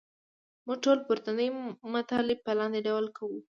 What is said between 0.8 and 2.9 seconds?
ټول پورتني مطالب په لاندې